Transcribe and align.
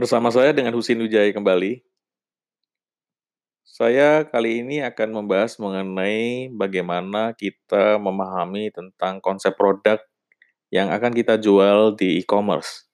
Bersama 0.00 0.32
saya 0.32 0.56
dengan 0.56 0.72
Husin 0.72 0.96
Wijaya 0.96 1.28
kembali. 1.28 1.84
Saya 3.68 4.24
kali 4.24 4.64
ini 4.64 4.80
akan 4.80 5.12
membahas 5.12 5.60
mengenai 5.60 6.48
bagaimana 6.56 7.36
kita 7.36 8.00
memahami 8.00 8.72
tentang 8.72 9.20
konsep 9.20 9.52
produk 9.60 10.00
yang 10.72 10.88
akan 10.88 11.12
kita 11.12 11.36
jual 11.36 12.00
di 12.00 12.16
e-commerce. 12.16 12.88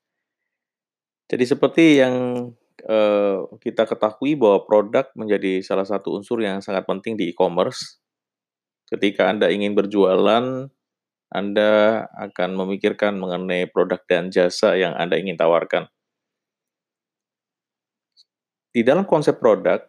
Jadi 1.31 1.47
seperti 1.47 2.03
yang 2.03 2.51
eh, 2.83 3.39
kita 3.63 3.87
ketahui 3.87 4.35
bahwa 4.35 4.67
produk 4.67 5.07
menjadi 5.15 5.63
salah 5.63 5.87
satu 5.87 6.11
unsur 6.11 6.43
yang 6.43 6.59
sangat 6.59 6.91
penting 6.91 7.15
di 7.15 7.31
e-commerce. 7.31 8.03
Ketika 8.91 9.31
Anda 9.31 9.55
ingin 9.55 9.79
berjualan, 9.79 10.75
Anda 11.31 11.71
akan 12.19 12.51
memikirkan 12.59 13.15
mengenai 13.15 13.71
produk 13.71 14.03
dan 14.11 14.35
jasa 14.35 14.75
yang 14.75 14.99
Anda 14.99 15.23
ingin 15.23 15.39
tawarkan. 15.39 15.87
Di 18.77 18.85
dalam 18.85 19.09
konsep 19.09 19.41
produk, 19.41 19.81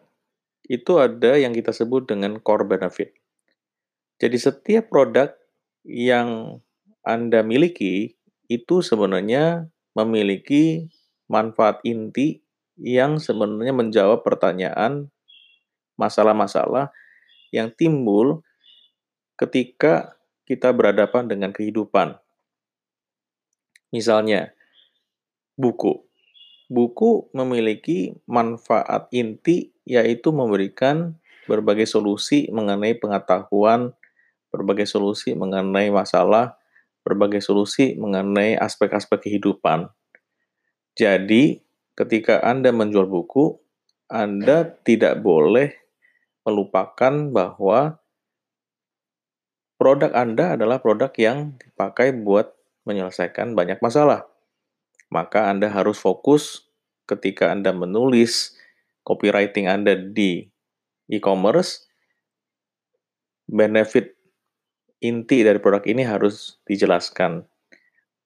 itu 0.64 0.96
ada 0.96 1.36
yang 1.36 1.52
kita 1.52 1.76
sebut 1.76 2.08
dengan 2.08 2.40
core 2.40 2.64
benefit. 2.64 3.12
Jadi 4.16 4.40
setiap 4.40 4.88
produk 4.88 5.28
yang 5.84 6.56
Anda 7.04 7.44
miliki 7.44 8.16
itu 8.48 8.80
sebenarnya 8.80 9.68
memiliki 9.92 10.88
manfaat 11.28 11.84
inti 11.84 12.40
yang 12.80 13.20
sebenarnya 13.20 13.76
menjawab 13.76 14.24
pertanyaan 14.24 15.12
masalah-masalah 16.00 16.88
yang 17.52 17.68
timbul 17.76 18.40
ketika 19.36 20.16
kita 20.48 20.72
berhadapan 20.72 21.28
dengan 21.28 21.52
kehidupan. 21.52 22.16
Misalnya, 23.92 24.56
buku. 25.60 26.07
Buku 26.68 27.32
memiliki 27.32 28.12
manfaat 28.28 29.08
inti 29.08 29.72
yaitu 29.88 30.36
memberikan 30.36 31.16
berbagai 31.48 31.88
solusi 31.88 32.52
mengenai 32.52 32.92
pengetahuan, 33.00 33.96
berbagai 34.52 34.84
solusi 34.84 35.32
mengenai 35.32 35.88
masalah, 35.88 36.60
berbagai 37.00 37.40
solusi 37.40 37.96
mengenai 37.96 38.60
aspek-aspek 38.60 39.24
kehidupan. 39.24 39.88
Jadi, 40.92 41.64
ketika 41.96 42.44
Anda 42.44 42.68
menjual 42.68 43.08
buku, 43.08 43.56
Anda 44.12 44.68
tidak 44.84 45.24
boleh 45.24 45.72
melupakan 46.44 47.32
bahwa 47.32 47.96
produk 49.80 50.12
Anda 50.12 50.60
adalah 50.60 50.84
produk 50.84 51.12
yang 51.16 51.56
dipakai 51.56 52.12
buat 52.12 52.52
menyelesaikan 52.84 53.56
banyak 53.56 53.80
masalah. 53.80 54.28
Maka 55.08 55.48
Anda 55.48 55.72
harus 55.72 55.96
fokus 55.96 56.68
ketika 57.08 57.48
Anda 57.48 57.72
menulis 57.72 58.56
copywriting 59.08 59.64
Anda 59.64 59.96
di 59.96 60.44
e-commerce, 61.08 61.88
benefit 63.48 64.12
inti 65.00 65.40
dari 65.40 65.56
produk 65.56 65.80
ini 65.88 66.04
harus 66.04 66.60
dijelaskan. 66.68 67.48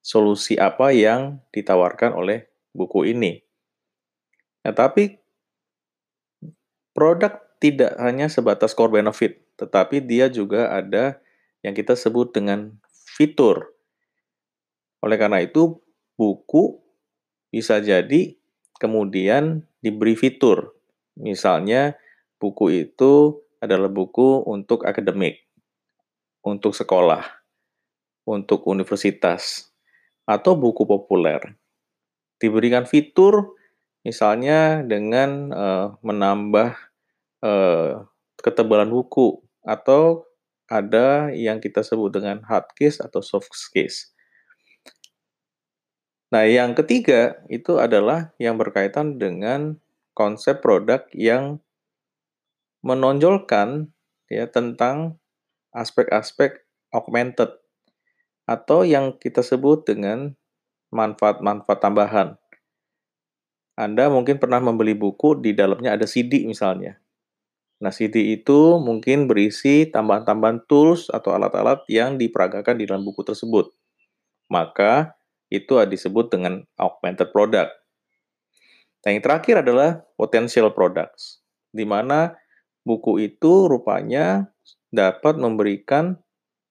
Solusi 0.03 0.59
apa 0.59 0.91
yang 0.91 1.39
ditawarkan 1.55 2.11
oleh 2.11 2.51
buku 2.75 3.07
ini. 3.07 3.39
Nah, 4.67 4.75
tapi 4.75 5.15
produk 6.91 7.39
tidak 7.63 7.95
hanya 7.95 8.27
sebatas 8.27 8.75
core 8.75 8.99
benefit, 8.99 9.39
tetapi 9.55 10.03
dia 10.03 10.27
juga 10.27 10.75
ada 10.75 11.23
yang 11.63 11.71
kita 11.71 11.95
sebut 11.95 12.35
dengan 12.35 12.75
fitur. 12.91 13.71
Oleh 14.99 15.15
karena 15.15 15.39
itu, 15.39 15.79
buku 16.17 16.79
bisa 17.53 17.77
jadi 17.81 18.33
kemudian 18.81 19.63
diberi 19.79 20.17
fitur. 20.17 20.73
Misalnya, 21.19 21.93
buku 22.41 22.89
itu 22.89 23.43
adalah 23.61 23.87
buku 23.87 24.43
untuk 24.49 24.83
akademik, 24.83 25.45
untuk 26.43 26.73
sekolah, 26.73 27.23
untuk 28.25 28.65
universitas, 28.65 29.71
atau 30.25 30.57
buku 30.57 30.83
populer. 30.83 31.55
Diberikan 32.41 32.83
fitur, 32.83 33.55
misalnya 34.03 34.83
dengan 34.83 35.53
uh, 35.53 35.87
menambah 36.03 36.75
uh, 37.45 38.03
ketebalan 38.41 38.91
buku, 38.91 39.39
atau 39.63 40.27
ada 40.67 41.31
yang 41.31 41.59
kita 41.63 41.83
sebut 41.83 42.11
dengan 42.11 42.43
hard 42.47 42.71
case 42.75 42.99
atau 42.99 43.23
soft 43.23 43.51
case. 43.71 44.12
Nah, 46.33 46.49
yang 46.49 46.73
ketiga 46.73 47.37
itu 47.45 47.77
adalah 47.77 48.33
yang 48.41 48.57
berkaitan 48.57 49.21
dengan 49.21 49.77
konsep 50.17 50.65
produk 50.65 51.05
yang 51.13 51.61
menonjolkan 52.81 53.93
ya 54.33 54.49
tentang 54.49 55.21
aspek-aspek 55.77 56.65
augmented 56.89 57.53
atau 58.49 58.81
yang 58.81 59.13
kita 59.21 59.45
sebut 59.45 59.85
dengan 59.85 60.33
manfaat-manfaat 60.89 61.79
tambahan. 61.79 62.29
Anda 63.77 64.09
mungkin 64.09 64.41
pernah 64.41 64.57
membeli 64.57 64.97
buku 64.97 65.37
di 65.37 65.53
dalamnya 65.53 65.93
ada 65.93 66.09
CD 66.09 66.49
misalnya. 66.49 66.97
Nah, 67.77 67.93
CD 67.93 68.33
itu 68.33 68.81
mungkin 68.81 69.29
berisi 69.29 69.85
tambahan-tambahan 69.85 70.65
tools 70.65 71.13
atau 71.13 71.37
alat-alat 71.37 71.85
yang 71.93 72.17
diperagakan 72.17 72.81
di 72.81 72.89
dalam 72.89 73.05
buku 73.05 73.21
tersebut. 73.21 73.69
Maka, 74.49 75.17
itu 75.53 75.77
disebut 75.77 76.33
dengan 76.33 76.65
augmented 76.81 77.29
product. 77.29 77.69
Nah, 79.05 79.09
yang 79.13 79.21
terakhir 79.21 79.61
adalah 79.61 80.01
potential 80.17 80.73
products, 80.73 81.45
di 81.69 81.85
mana 81.85 82.33
buku 82.81 83.21
itu 83.21 83.69
rupanya 83.69 84.49
dapat 84.89 85.37
memberikan 85.37 86.17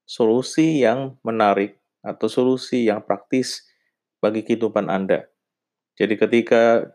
solusi 0.03 0.83
yang 0.83 1.15
menarik 1.23 1.79
atau 2.03 2.27
solusi 2.27 2.91
yang 2.91 3.07
praktis 3.07 3.63
bagi 4.19 4.43
kehidupan 4.43 4.91
Anda. 4.91 5.31
Jadi 5.95 6.19
ketika 6.19 6.91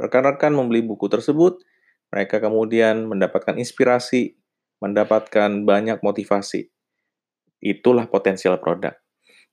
rekan-rekan 0.00 0.50
membeli 0.50 0.82
buku 0.82 1.06
tersebut, 1.06 1.62
mereka 2.10 2.42
kemudian 2.42 3.06
mendapatkan 3.06 3.54
inspirasi, 3.54 4.34
mendapatkan 4.82 5.62
banyak 5.62 6.02
motivasi. 6.02 6.66
Itulah 7.60 8.08
potensial 8.08 8.58
produk. 8.58 8.96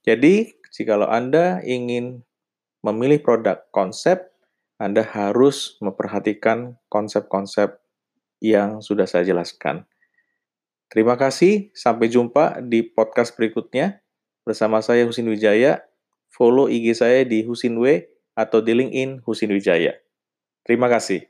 Jadi, 0.02 0.57
jikalau 0.74 1.08
Anda 1.08 1.60
ingin 1.64 2.24
memilih 2.84 3.20
produk 3.22 3.64
konsep, 3.74 4.30
Anda 4.78 5.02
harus 5.02 5.76
memperhatikan 5.82 6.78
konsep-konsep 6.86 7.82
yang 8.38 8.78
sudah 8.78 9.06
saya 9.06 9.26
jelaskan. 9.26 9.84
Terima 10.88 11.20
kasih, 11.20 11.68
sampai 11.76 12.08
jumpa 12.08 12.64
di 12.64 12.80
podcast 12.80 13.36
berikutnya. 13.36 14.00
Bersama 14.46 14.80
saya 14.80 15.04
Husin 15.04 15.28
Wijaya, 15.28 15.84
follow 16.32 16.72
IG 16.72 16.96
saya 16.96 17.20
di 17.28 17.44
Husin 17.44 17.76
W 17.76 18.08
atau 18.32 18.64
di 18.64 18.72
LinkedIn 18.72 19.20
Husin 19.26 19.52
Wijaya. 19.52 19.92
Terima 20.64 20.88
kasih. 20.88 21.28